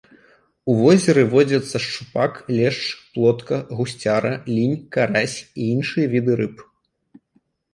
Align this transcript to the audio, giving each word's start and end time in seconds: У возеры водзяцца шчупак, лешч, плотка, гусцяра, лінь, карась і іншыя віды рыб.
У 0.71 0.75
возеры 0.83 1.25
водзяцца 1.33 1.81
шчупак, 1.87 2.39
лешч, 2.59 2.85
плотка, 3.17 3.55
гусцяра, 3.81 4.33
лінь, 4.55 4.75
карась 4.97 5.37
і 5.59 5.71
іншыя 5.75 6.07
віды 6.17 6.33
рыб. 6.41 6.69